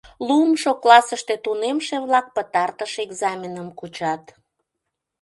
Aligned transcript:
Луымшо 0.27 0.71
классыште 0.83 1.35
тунемше-влак 1.43 2.25
пытартыш 2.35 2.93
экзаменым 3.05 3.67
кучат. 3.79 4.23